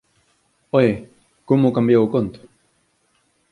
Oe, 0.77 0.91
como 1.47 1.75
cambiou 1.77 2.01
o 2.05 2.11
conto 2.13 2.39